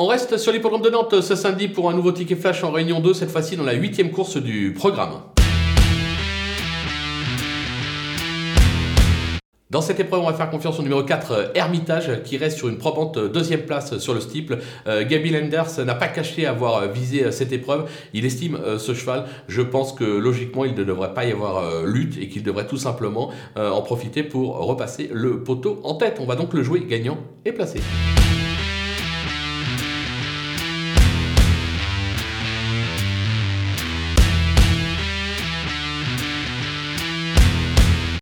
[0.00, 3.00] On reste sur l'hippodrome de Nantes ce samedi pour un nouveau ticket flash en réunion
[3.00, 5.22] 2, cette fois-ci dans la huitième course du programme.
[9.70, 12.78] Dans cette épreuve, on va faire confiance au numéro 4, Hermitage, qui reste sur une
[12.78, 14.58] probante deuxième place sur le steeple.
[14.86, 17.90] Euh, Gaby Lenders n'a pas caché avoir visé cette épreuve.
[18.14, 19.24] Il estime euh, ce cheval.
[19.48, 22.68] Je pense que logiquement, il ne devrait pas y avoir euh, lutte et qu'il devrait
[22.68, 26.18] tout simplement euh, en profiter pour repasser le poteau en tête.
[26.20, 27.80] On va donc le jouer gagnant et placé.